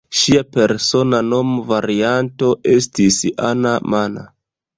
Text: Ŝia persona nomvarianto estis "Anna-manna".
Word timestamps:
Ŝia 0.19 0.39
persona 0.55 1.19
nomvarianto 1.27 2.49
estis 2.73 3.21
"Anna-manna". 3.53 4.27